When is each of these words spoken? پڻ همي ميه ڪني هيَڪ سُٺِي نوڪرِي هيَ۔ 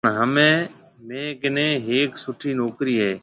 پڻ 0.03 0.11
همي 0.21 0.51
ميه 1.07 1.27
ڪني 1.41 1.67
هيَڪ 1.85 2.11
سُٺِي 2.23 2.51
نوڪرِي 2.59 2.95
هيَ۔ 3.03 3.13